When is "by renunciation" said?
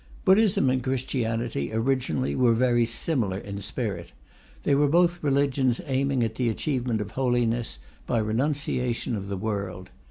8.07-9.15